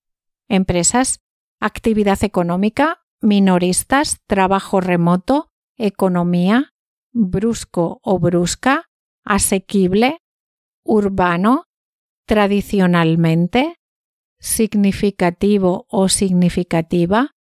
empresas, 0.48 1.20
actividad 1.60 2.24
económica, 2.24 3.04
minoristas, 3.20 4.18
trabajo 4.26 4.80
remoto, 4.80 5.52
economía, 5.76 6.74
brusco 7.12 8.00
o 8.02 8.18
brusca, 8.18 8.90
asequible, 9.24 10.18
urbano, 10.82 11.66
tradicionalmente, 12.26 13.76
significativo 14.40 15.86
o 15.88 16.08
significativa, 16.08 17.35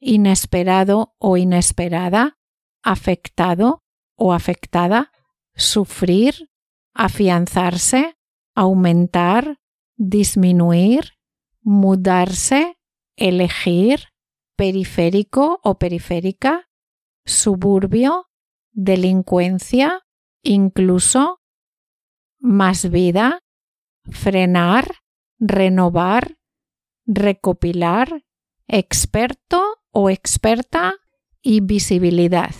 inesperado 0.00 1.14
o 1.18 1.36
inesperada, 1.36 2.38
afectado 2.82 3.82
o 4.16 4.32
afectada, 4.32 5.10
sufrir, 5.54 6.50
afianzarse, 6.94 8.16
aumentar, 8.54 9.58
disminuir, 9.96 11.12
mudarse, 11.62 12.76
elegir, 13.16 14.08
periférico 14.56 15.60
o 15.62 15.78
periférica, 15.78 16.68
suburbio, 17.24 18.26
delincuencia, 18.72 20.02
incluso, 20.42 21.40
más 22.40 22.90
vida, 22.90 23.40
frenar, 24.10 24.96
renovar, 25.38 26.36
recopilar, 27.06 28.24
experto 28.66 29.77
o 29.92 30.10
experta 30.10 30.94
y 31.42 31.60
visibilidad. 31.60 32.54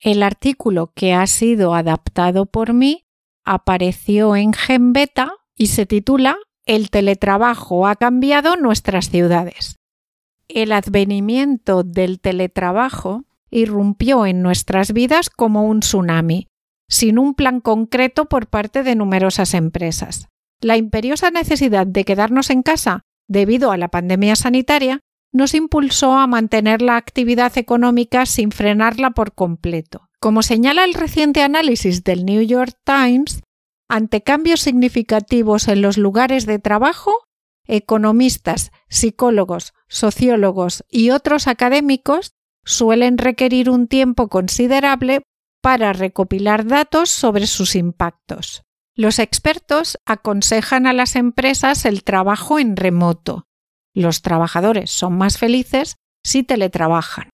El 0.00 0.22
artículo 0.22 0.92
que 0.94 1.12
ha 1.12 1.26
sido 1.26 1.74
adaptado 1.74 2.46
por 2.46 2.72
mí 2.72 3.04
apareció 3.44 4.34
en 4.34 4.52
Genbeta 4.52 5.32
y 5.56 5.66
se 5.66 5.86
titula 5.86 6.38
El 6.64 6.90
teletrabajo 6.90 7.86
ha 7.86 7.96
cambiado 7.96 8.56
nuestras 8.56 9.10
ciudades. 9.10 9.76
El 10.48 10.72
advenimiento 10.72 11.82
del 11.84 12.20
teletrabajo 12.20 13.24
irrumpió 13.50 14.26
en 14.26 14.42
nuestras 14.42 14.92
vidas 14.92 15.28
como 15.28 15.64
un 15.64 15.80
tsunami, 15.80 16.46
sin 16.88 17.18
un 17.18 17.34
plan 17.34 17.60
concreto 17.60 18.24
por 18.24 18.48
parte 18.48 18.82
de 18.82 18.96
numerosas 18.96 19.54
empresas. 19.54 20.28
La 20.60 20.76
imperiosa 20.76 21.30
necesidad 21.30 21.86
de 21.86 22.04
quedarnos 22.04 22.50
en 22.50 22.62
casa 22.62 23.02
debido 23.28 23.70
a 23.70 23.76
la 23.76 23.88
pandemia 23.88 24.34
sanitaria 24.34 25.00
nos 25.32 25.54
impulsó 25.54 26.12
a 26.14 26.26
mantener 26.26 26.82
la 26.82 26.96
actividad 26.96 27.56
económica 27.56 28.26
sin 28.26 28.50
frenarla 28.50 29.10
por 29.10 29.34
completo. 29.34 30.08
Como 30.18 30.42
señala 30.42 30.84
el 30.84 30.94
reciente 30.94 31.42
análisis 31.42 32.04
del 32.04 32.24
New 32.24 32.42
York 32.42 32.76
Times, 32.84 33.42
ante 33.88 34.22
cambios 34.22 34.60
significativos 34.60 35.68
en 35.68 35.82
los 35.82 35.96
lugares 35.96 36.46
de 36.46 36.58
trabajo, 36.58 37.12
economistas, 37.66 38.70
psicólogos, 38.88 39.72
sociólogos 39.88 40.84
y 40.88 41.10
otros 41.10 41.46
académicos 41.46 42.32
suelen 42.64 43.18
requerir 43.18 43.70
un 43.70 43.88
tiempo 43.88 44.28
considerable 44.28 45.22
para 45.62 45.92
recopilar 45.92 46.66
datos 46.66 47.10
sobre 47.10 47.46
sus 47.46 47.74
impactos. 47.74 48.62
Los 48.94 49.18
expertos 49.18 49.98
aconsejan 50.04 50.86
a 50.86 50.92
las 50.92 51.16
empresas 51.16 51.84
el 51.84 52.04
trabajo 52.04 52.58
en 52.58 52.76
remoto, 52.76 53.46
los 53.94 54.22
trabajadores 54.22 54.90
son 54.90 55.16
más 55.16 55.38
felices 55.38 55.96
si 56.24 56.42
teletrabajan. 56.42 57.30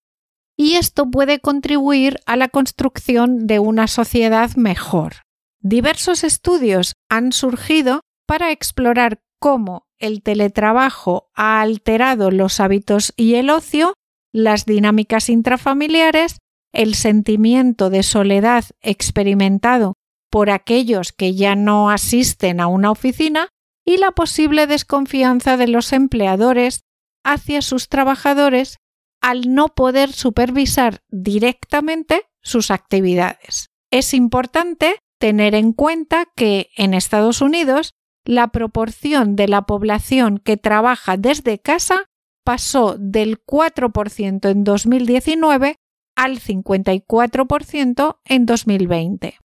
Y 0.57 0.75
esto 0.75 1.11
puede 1.11 1.41
contribuir 1.41 2.21
a 2.25 2.37
la 2.37 2.49
construcción 2.49 3.47
de 3.47 3.59
una 3.59 3.89
sociedad 3.89 4.55
mejor. 4.57 5.17
Diversos 5.61 6.25
estudios 6.25 6.95
han 7.11 7.33
surgido 7.33 8.01
para 8.27 8.53
explorar 8.53 9.21
cómo 9.39 9.87
el 9.99 10.23
teletrabajo 10.23 11.31
ha 11.35 11.61
alterado 11.61 12.31
los 12.31 12.61
hábitos 12.61 13.13
y 13.17 13.35
el 13.35 13.51
ocio, 13.51 13.95
las 14.33 14.65
dinámicas 14.65 15.29
intrafamiliares, 15.29 16.39
el 16.73 16.95
sentimiento 16.95 17.91
de 17.91 18.03
soledad 18.03 18.65
experimentado 18.81 19.95
por 20.31 20.51
aquellos 20.51 21.13
que 21.13 21.35
ya 21.35 21.55
no 21.55 21.91
asisten 21.91 22.61
a 22.61 22.67
una 22.67 22.91
oficina 22.91 23.49
y 23.87 23.97
la 23.99 24.11
posible 24.11 24.67
desconfianza 24.67 25.57
de 25.57 25.69
los 25.69 25.93
empleadores 25.93 26.83
hacia 27.25 27.63
sus 27.63 27.89
trabajadores 27.89 28.79
al 29.23 29.55
no 29.55 29.69
poder 29.69 30.13
supervisar 30.13 31.03
directamente 31.09 32.25
sus 32.43 32.71
actividades. 32.71 33.71
Es 33.91 34.13
importante 34.13 34.97
tener 35.19 35.55
en 35.55 35.73
cuenta 35.73 36.27
que 36.37 36.69
en 36.77 36.93
Estados 36.93 37.41
Unidos 37.41 37.95
la 38.25 38.49
proporción 38.49 39.37
de 39.37 39.49
la 39.49 39.63
población 39.63 40.39
que 40.39 40.57
trabaja 40.57 41.17
desde 41.17 41.61
casa 41.61 42.05
pasó 42.45 42.97
del 42.99 43.45
4% 43.45 44.51
en 44.51 44.65
2019 44.65 45.77
al 46.17 46.41
54% 46.41 48.19
en 48.25 48.47
2020. 48.47 49.39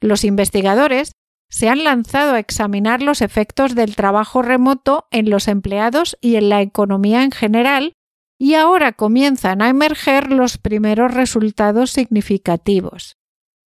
Los 0.00 0.24
investigadores 0.24 1.12
se 1.48 1.68
han 1.68 1.84
lanzado 1.84 2.34
a 2.34 2.38
examinar 2.38 3.02
los 3.02 3.22
efectos 3.22 3.74
del 3.74 3.96
trabajo 3.96 4.42
remoto 4.42 5.06
en 5.10 5.30
los 5.30 5.48
empleados 5.48 6.16
y 6.20 6.36
en 6.36 6.48
la 6.48 6.62
economía 6.62 7.22
en 7.22 7.30
general, 7.30 7.92
y 8.38 8.54
ahora 8.54 8.92
comienzan 8.92 9.62
a 9.62 9.68
emerger 9.68 10.30
los 10.30 10.58
primeros 10.58 11.14
resultados 11.14 11.90
significativos. 11.90 13.16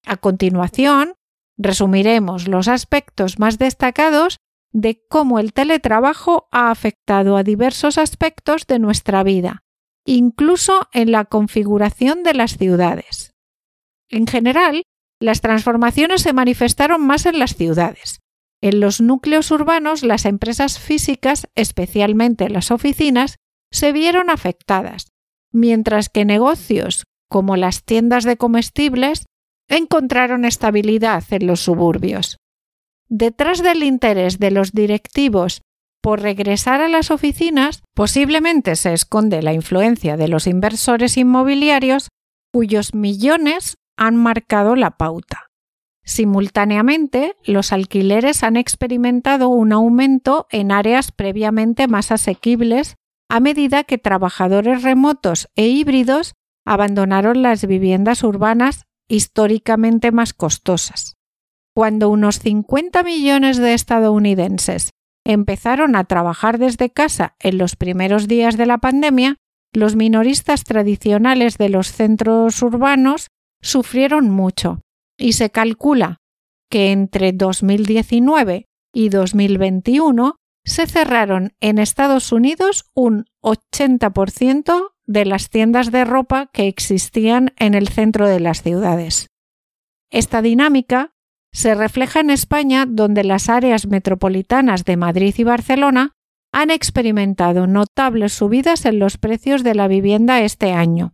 A 0.06 0.18
continuación, 0.18 1.16
resumiremos 1.58 2.48
los 2.48 2.68
aspectos 2.68 3.40
más 3.40 3.58
destacados 3.58 4.38
de 4.72 5.04
cómo 5.10 5.40
el 5.40 5.54
teletrabajo 5.54 6.48
ha 6.52 6.70
afectado 6.72 7.38
a 7.38 7.44
diversos 7.44 7.98
aspectos 7.98 8.68
de 8.68 8.80
nuestra 8.80 9.24
vida, 9.24 9.64
incluso 10.06 10.88
en 10.94 11.12
la 11.12 11.25
configuración 11.25 12.24
de 12.24 12.34
las 12.36 12.58
ciudades. 12.58 13.34
En 14.10 14.28
general, 14.28 14.84
las 15.19 15.42
transformaciones 15.42 16.21
se 16.21 16.33
manifestaron 16.33 17.06
más 17.06 17.25
en 17.25 17.39
las 17.39 17.56
ciudades. 17.56 18.19
En 18.62 18.80
los 18.80 19.01
núcleos 19.01 19.51
urbanos, 19.51 20.04
las 20.04 20.25
empresas 20.25 20.80
físicas, 20.80 21.48
especialmente 21.56 22.50
las 22.50 22.71
oficinas, 22.71 23.38
se 23.71 23.92
vieron 23.92 24.30
afectadas, 24.30 25.07
mientras 25.51 26.10
que 26.10 26.25
negocios 26.25 27.04
como 27.30 27.56
las 27.56 27.83
tiendas 27.83 28.24
de 28.24 28.38
comestibles 28.38 29.25
encontraron 29.69 30.45
estabilidad 30.45 31.24
en 31.30 31.48
los 31.48 31.62
suburbios. 31.62 32.38
Detrás 33.07 33.62
del 33.62 33.83
interés 33.83 34.39
de 34.39 34.51
los 34.51 34.72
directivos 34.72 35.62
por 36.01 36.22
regresar 36.22 36.81
a 36.81 36.88
las 36.88 37.12
oficinas, 37.12 37.83
posiblemente 37.94 38.75
se 38.75 38.94
esconde 38.94 39.42
la 39.42 39.54
influencia 39.54 40.15
de 40.15 40.27
los 40.27 40.48
inversores 40.48 41.18
inmobiliarios, 41.18 42.07
cuyos 42.54 42.94
millones 42.94 43.75
han 44.00 44.16
marcado 44.16 44.78
la 44.78 44.92
pauta. 44.92 45.51
Simultáneamente, 46.06 47.36
los 47.44 47.74
alquileres 47.74 48.44
han 48.44 48.56
experimentado 48.56 49.50
un 49.50 49.74
aumento 49.74 50.48
en 50.50 50.72
áreas 50.72 51.12
previamente 51.12 51.88
más 51.88 52.12
asequibles 52.12 52.96
a 53.30 53.42
medida 53.42 53.84
que 53.84 53.98
trabajadores 53.98 54.84
remotos 54.84 55.50
e 55.56 55.68
híbridos 55.68 56.34
abandonaron 56.66 57.42
las 57.42 57.68
viviendas 57.68 58.24
urbanas 58.24 58.86
históricamente 59.10 60.12
más 60.12 60.34
costosas. 60.34 61.16
cuando 61.75 62.10
unos 62.10 62.40
50 62.40 63.04
millones 63.04 63.57
de 63.57 63.74
estadounidenses 63.74 64.92
empezaron 65.25 65.96
a 65.96 66.04
trabajar 66.04 66.57
desde 66.57 66.90
casa 66.90 67.36
en 67.40 67.57
los 67.57 67.78
primeros 67.78 68.28
días 68.28 68.57
de 68.57 68.66
la 68.66 68.80
pandemia, 68.80 69.38
los 69.74 69.96
minoristas 69.96 70.66
tradicionales 70.66 71.57
de 71.57 71.69
los 71.69 71.92
centros 71.94 72.62
urbanos 72.62 73.28
sufrieron 73.62 74.30
mucho 74.30 74.82
y 75.18 75.34
se 75.34 75.50
calcula 75.50 76.18
que 76.70 76.92
entre 76.92 77.34
2019 77.34 78.66
y 78.94 79.10
2021 79.10 80.36
se 80.66 80.88
cerraron 80.88 81.54
en 81.60 81.80
Estados 81.80 82.32
Unidos 82.32 82.86
un 82.94 83.26
80% 83.44 84.92
de 85.06 85.26
las 85.26 85.50
tiendas 85.50 85.92
de 85.92 86.06
ropa 86.06 86.50
que 86.54 86.68
existían 86.68 87.54
en 87.58 87.74
el 87.74 87.88
centro 87.88 88.28
de 88.28 88.40
las 88.40 88.62
ciudades. 88.62 89.28
Esta 90.12 90.42
dinámica 90.42 91.12
se 91.52 91.74
refleja 91.74 92.20
en 92.20 92.30
España, 92.30 92.86
donde 92.88 93.24
las 93.24 93.50
áreas 93.50 93.88
metropolitanas 93.88 94.86
de 94.86 94.98
Madrid 94.98 95.34
y 95.38 95.44
Barcelona 95.44 96.12
han 96.52 96.70
experimentado 96.70 97.68
notables 97.68 98.34
subidas 98.34 98.86
en 98.86 99.00
los 99.00 99.18
precios 99.18 99.64
de 99.64 99.76
la 99.76 99.88
vivienda 99.88 100.42
este 100.42 100.74
año, 100.74 101.14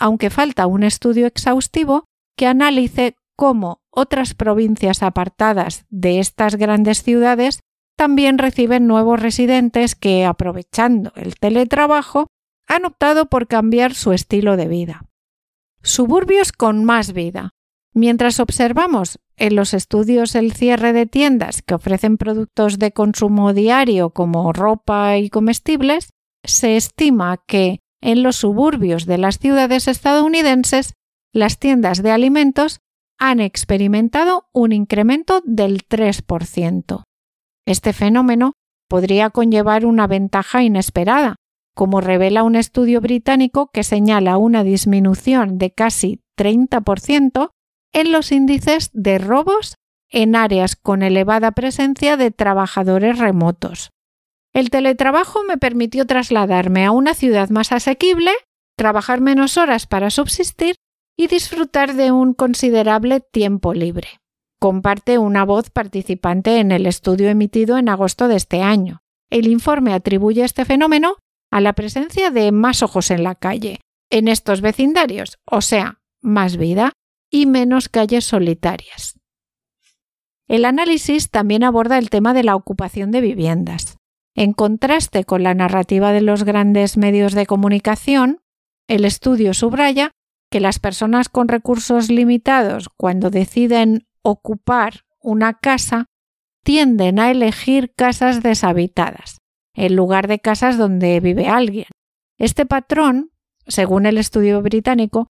aunque 0.00 0.30
falta 0.30 0.66
un 0.66 0.82
estudio 0.82 1.26
exhaustivo 1.26 2.04
que 2.36 2.46
analice 2.46 3.14
cómo 3.36 3.80
otras 3.90 4.34
provincias 4.34 5.02
apartadas 5.02 5.84
de 5.88 6.18
estas 6.18 6.56
grandes 6.56 7.02
ciudades 7.02 7.60
también 7.96 8.38
reciben 8.38 8.86
nuevos 8.86 9.20
residentes 9.20 9.94
que, 9.94 10.24
aprovechando 10.24 11.12
el 11.16 11.34
teletrabajo, 11.36 12.28
han 12.66 12.86
optado 12.86 13.26
por 13.26 13.46
cambiar 13.46 13.94
su 13.94 14.12
estilo 14.12 14.56
de 14.56 14.68
vida. 14.68 15.04
Suburbios 15.82 16.52
con 16.52 16.84
más 16.84 17.12
vida. 17.12 17.50
Mientras 17.92 18.40
observamos 18.40 19.18
en 19.36 19.56
los 19.56 19.74
estudios 19.74 20.34
el 20.34 20.52
cierre 20.52 20.92
de 20.92 21.06
tiendas 21.06 21.62
que 21.62 21.74
ofrecen 21.74 22.16
productos 22.16 22.78
de 22.78 22.92
consumo 22.92 23.52
diario 23.52 24.10
como 24.10 24.52
ropa 24.52 25.18
y 25.18 25.28
comestibles, 25.28 26.10
se 26.44 26.76
estima 26.76 27.42
que 27.46 27.80
en 28.00 28.22
los 28.22 28.36
suburbios 28.36 29.06
de 29.06 29.18
las 29.18 29.38
ciudades 29.38 29.88
estadounidenses 29.88 30.94
las 31.32 31.58
tiendas 31.58 32.02
de 32.02 32.10
alimentos 32.10 32.80
han 33.18 33.40
experimentado 33.40 34.48
un 34.52 34.72
incremento 34.72 35.42
del 35.44 35.86
3%. 35.86 37.02
Este 37.66 37.92
fenómeno 37.92 38.54
podría 38.88 39.30
conllevar 39.30 39.84
una 39.84 40.06
ventaja 40.06 40.62
inesperada, 40.62 41.36
como 41.74 42.00
revela 42.00 42.42
un 42.42 42.56
estudio 42.56 43.00
británico 43.00 43.70
que 43.72 43.84
señala 43.84 44.38
una 44.38 44.64
disminución 44.64 45.58
de 45.58 45.72
casi 45.72 46.20
30% 46.36 47.50
en 47.92 48.12
los 48.12 48.32
índices 48.32 48.90
de 48.92 49.18
robos 49.18 49.74
en 50.10 50.34
áreas 50.34 50.74
con 50.74 51.02
elevada 51.02 51.52
presencia 51.52 52.16
de 52.16 52.30
trabajadores 52.30 53.18
remotos. 53.18 53.90
El 54.52 54.70
teletrabajo 54.70 55.44
me 55.44 55.58
permitió 55.58 56.06
trasladarme 56.06 56.84
a 56.84 56.90
una 56.90 57.14
ciudad 57.14 57.50
más 57.50 57.72
asequible, 57.72 58.32
trabajar 58.76 59.20
menos 59.20 59.56
horas 59.56 59.86
para 59.86 60.10
subsistir 60.10 60.76
y 61.16 61.28
disfrutar 61.28 61.94
de 61.94 62.12
un 62.12 62.34
considerable 62.34 63.20
tiempo 63.20 63.74
libre. 63.74 64.08
Comparte 64.58 65.18
una 65.18 65.44
voz 65.44 65.70
participante 65.70 66.58
en 66.58 66.72
el 66.72 66.86
estudio 66.86 67.28
emitido 67.28 67.78
en 67.78 67.88
agosto 67.88 68.26
de 68.26 68.36
este 68.36 68.62
año. 68.62 69.02
El 69.30 69.46
informe 69.46 69.92
atribuye 69.92 70.44
este 70.44 70.64
fenómeno 70.64 71.16
a 71.50 71.60
la 71.60 71.72
presencia 71.74 72.30
de 72.30 72.52
más 72.52 72.82
ojos 72.82 73.10
en 73.10 73.22
la 73.22 73.34
calle, 73.34 73.80
en 74.10 74.28
estos 74.28 74.60
vecindarios, 74.60 75.38
o 75.46 75.60
sea, 75.60 76.00
más 76.20 76.56
vida, 76.56 76.92
y 77.30 77.46
menos 77.46 77.88
calles 77.88 78.24
solitarias. 78.24 79.18
El 80.48 80.64
análisis 80.64 81.30
también 81.30 81.62
aborda 81.62 81.96
el 81.96 82.10
tema 82.10 82.34
de 82.34 82.42
la 82.42 82.56
ocupación 82.56 83.12
de 83.12 83.20
viviendas. 83.20 83.99
En 84.34 84.52
contraste 84.52 85.24
con 85.24 85.42
la 85.42 85.54
narrativa 85.54 86.12
de 86.12 86.20
los 86.20 86.44
grandes 86.44 86.96
medios 86.96 87.34
de 87.34 87.46
comunicación, 87.46 88.40
el 88.88 89.04
estudio 89.04 89.54
subraya 89.54 90.12
que 90.50 90.60
las 90.60 90.78
personas 90.78 91.28
con 91.28 91.48
recursos 91.48 92.10
limitados, 92.10 92.88
cuando 92.96 93.30
deciden 93.30 94.06
ocupar 94.22 95.04
una 95.20 95.54
casa, 95.54 96.06
tienden 96.64 97.18
a 97.18 97.30
elegir 97.30 97.92
casas 97.94 98.42
deshabitadas, 98.42 99.38
en 99.74 99.96
lugar 99.96 100.28
de 100.28 100.40
casas 100.40 100.76
donde 100.76 101.20
vive 101.20 101.48
alguien. 101.48 101.86
Este 102.38 102.66
patrón, 102.66 103.30
según 103.66 104.06
el 104.06 104.18
estudio 104.18 104.60
británico, 104.62 105.28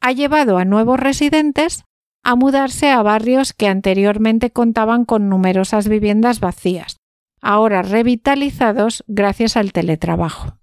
ha 0.00 0.12
llevado 0.12 0.58
a 0.58 0.64
nuevos 0.64 0.98
residentes 0.98 1.84
a 2.22 2.36
mudarse 2.36 2.90
a 2.90 3.02
barrios 3.02 3.52
que 3.52 3.66
anteriormente 3.66 4.50
contaban 4.50 5.04
con 5.04 5.28
numerosas 5.28 5.88
viviendas 5.88 6.40
vacías, 6.40 6.96
ahora 7.40 7.82
revitalizados 7.82 9.04
gracias 9.06 9.56
al 9.56 9.72
teletrabajo. 9.72 10.58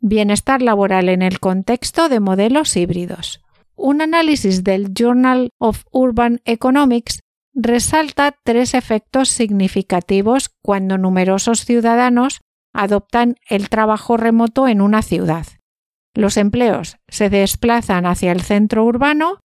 Bienestar 0.00 0.62
laboral 0.62 1.08
en 1.08 1.22
el 1.22 1.40
contexto 1.40 2.08
de 2.08 2.20
modelos 2.20 2.76
híbridos. 2.76 3.42
Un 3.76 4.02
análisis 4.02 4.64
del 4.64 4.92
Journal 4.94 5.50
of 5.58 5.84
Urban 5.90 6.40
Economics 6.44 7.20
resalta 7.54 8.36
tres 8.44 8.74
efectos 8.74 9.28
significativos 9.28 10.50
cuando 10.62 10.98
numerosos 10.98 11.64
ciudadanos 11.64 12.40
adoptan 12.72 13.36
el 13.48 13.68
trabajo 13.68 14.16
remoto 14.16 14.68
en 14.68 14.80
una 14.80 15.02
ciudad. 15.02 15.46
Los 16.14 16.36
empleos 16.36 16.96
se 17.08 17.30
desplazan 17.30 18.06
hacia 18.06 18.32
el 18.32 18.42
centro 18.42 18.84
urbano, 18.84 19.40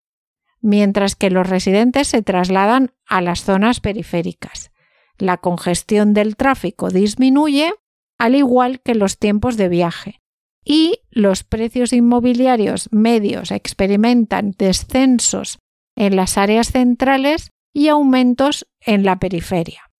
mientras 0.60 1.16
que 1.16 1.30
los 1.30 1.48
residentes 1.48 2.08
se 2.08 2.22
trasladan 2.22 2.92
a 3.06 3.20
las 3.20 3.42
zonas 3.42 3.80
periféricas. 3.80 4.70
La 5.18 5.38
congestión 5.38 6.14
del 6.14 6.36
tráfico 6.36 6.90
disminuye, 6.90 7.72
al 8.18 8.34
igual 8.34 8.80
que 8.80 8.94
los 8.94 9.18
tiempos 9.18 9.56
de 9.56 9.68
viaje, 9.68 10.20
y 10.64 11.00
los 11.10 11.44
precios 11.44 11.92
inmobiliarios 11.92 12.88
medios 12.92 13.50
experimentan 13.50 14.52
descensos 14.58 15.58
en 15.96 16.16
las 16.16 16.36
áreas 16.36 16.72
centrales 16.72 17.50
y 17.72 17.88
aumentos 17.88 18.66
en 18.80 19.04
la 19.04 19.18
periferia. 19.18 19.90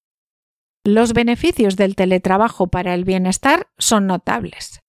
Los 0.85 1.13
beneficios 1.13 1.77
del 1.77 1.97
teletrabajo 1.97 2.69
para 2.69 2.95
el 2.95 3.05
bienestar 3.05 3.69
son 3.79 4.07
notables. 4.07 4.81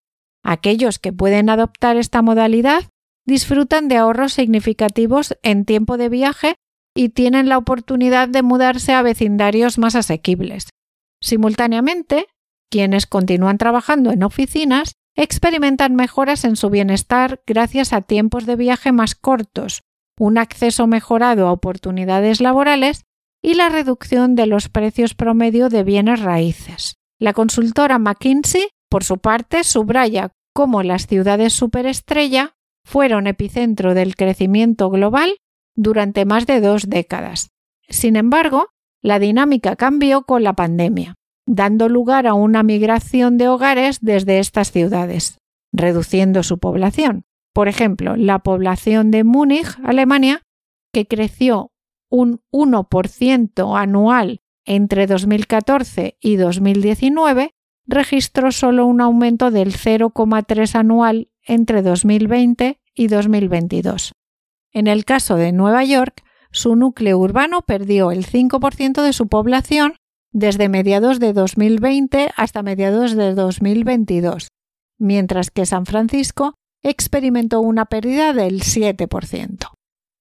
Aquellos 0.44 1.00
que 1.00 1.12
pueden 1.12 1.50
adoptar 1.50 1.98
esta 1.98 2.22
modalidad 2.22 2.90
disfrutan 3.26 3.88
de 3.88 3.98
ahorros 3.98 4.34
significativos 4.34 5.38
en 5.42 5.66
tiempo 5.66 5.98
de 5.98 6.10
viaje 6.10 6.56
y 6.98 7.10
tienen 7.10 7.48
la 7.48 7.60
oportunidad 7.60 8.28
de 8.28 8.42
mudarse 8.42 8.92
a 8.94 9.04
vecindarios 9.04 9.78
más 9.78 9.96
asequibles. 9.96 10.70
Simultáneamente, 11.22 12.26
quienes 12.72 13.06
continúan 13.06 13.60
trabajando 13.60 14.12
en 14.12 14.24
oficinas 14.24 14.94
experimentan 15.16 15.96
mejoras 15.96 16.44
en 16.44 16.56
su 16.56 16.72
bienestar 16.72 17.42
gracias 17.46 17.94
a 17.94 18.02
tiempos 18.02 18.48
de 18.48 18.56
viaje 18.56 18.92
más 18.92 19.14
cortos, 19.14 19.84
un 20.20 20.40
acceso 20.40 20.88
mejorado 20.88 21.48
a 21.48 21.52
oportunidades 21.52 22.42
laborales 22.42 23.04
y 23.44 23.54
la 23.54 23.70
reducción 23.70 24.34
de 24.34 24.48
los 24.48 24.68
precios 24.68 25.14
promedio 25.14 25.70
de 25.70 25.84
bienes 25.84 26.20
raíces. 26.22 26.96
La 27.20 27.34
consultora 27.34 28.00
McKinsey, 28.00 28.70
por 28.90 29.04
su 29.04 29.20
parte, 29.20 29.64
subraya 29.64 30.32
cómo 30.52 30.82
las 30.82 31.06
ciudades 31.06 31.54
superestrella 31.54 32.56
fueron 32.84 33.28
epicentro 33.28 33.94
del 33.94 34.16
crecimiento 34.16 34.90
global 34.90 35.38
durante 35.78 36.26
más 36.26 36.46
de 36.46 36.60
dos 36.60 36.90
décadas. 36.90 37.52
Sin 37.88 38.18
embargo, 38.18 38.68
la 39.02 39.20
dinámica 39.20 39.78
cambió 39.78 40.24
con 40.24 40.44
la 40.44 40.54
pandemia, 40.54 41.16
dando 41.46 41.88
lugar 41.88 42.28
a 42.28 42.34
una 42.34 42.64
migración 42.64 43.38
de 43.38 43.48
hogares 43.48 44.00
desde 44.02 44.40
estas 44.40 44.72
ciudades, 44.72 45.38
reduciendo 45.72 46.44
su 46.44 46.58
población. 46.58 47.24
Por 47.54 47.70
ejemplo, 47.70 48.18
la 48.18 48.40
población 48.40 49.12
de 49.12 49.24
Múnich, 49.24 49.78
Alemania, 49.84 50.42
que 50.92 51.08
creció 51.08 51.72
un 52.10 52.42
1% 52.52 53.80
anual 53.80 54.42
entre 54.66 55.08
2014 55.08 56.18
y 56.20 56.36
2019, 56.36 57.54
registró 57.86 58.52
solo 58.52 58.86
un 58.86 59.00
aumento 59.00 59.52
del 59.52 59.74
0,3 59.74 60.76
anual 60.76 61.30
entre 61.44 61.82
2020 61.82 62.80
y 62.94 63.08
2022. 63.08 64.17
En 64.78 64.86
el 64.86 65.06
caso 65.06 65.38
de 65.38 65.54
Nueva 65.54 65.84
York, 65.86 66.24
su 66.52 66.76
núcleo 66.76 67.18
urbano 67.18 67.64
perdió 67.64 68.12
el 68.12 68.28
5% 68.28 69.02
de 69.02 69.12
su 69.12 69.28
población 69.28 69.96
desde 70.32 70.70
mediados 70.70 71.20
de 71.20 71.34
2020 71.34 72.30
hasta 72.36 72.62
mediados 72.62 73.16
de 73.16 73.34
2022, 73.34 74.50
mientras 75.00 75.50
que 75.50 75.66
San 75.66 75.88
Francisco 75.88 76.54
experimentó 76.84 77.60
una 77.60 77.86
pérdida 77.86 78.34
del 78.34 78.62
7%. 78.62 79.72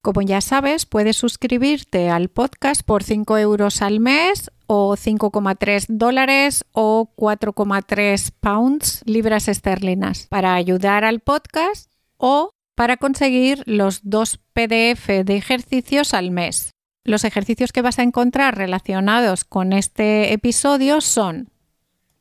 Como 0.03 0.23
ya 0.23 0.41
sabes, 0.41 0.87
puedes 0.87 1.19
suscribirte 1.19 2.09
al 2.09 2.31
podcast 2.31 2.83
por 2.83 3.03
5 3.03 3.37
euros 3.37 3.83
al 3.83 4.01
mes 4.01 4.51
o 4.67 4.97
5,3 4.97 5.85
dólares 5.91 6.65
o 6.73 7.13
4,3 7.15 8.33
pounds, 8.41 9.03
libras 9.05 9.49
esterlinas, 9.49 10.29
para 10.29 10.55
ayudar 10.55 11.05
al 11.05 11.21
podcast 11.21 11.93
o 12.17 12.56
para 12.77 12.99
conseguir 12.99 13.63
los 13.67 14.01
dos 14.05 14.39
PDF 14.53 15.09
de 15.25 15.37
ejercicios 15.37 16.15
al 16.15 16.31
mes. 16.31 16.71
Los 17.05 17.25
ejercicios 17.25 17.73
que 17.73 17.83
vas 17.83 17.99
a 17.99 18.03
encontrar 18.03 18.57
relacionados 18.57 19.45
con 19.45 19.73
este 19.73 20.33
episodio 20.33 21.01
son, 21.01 21.51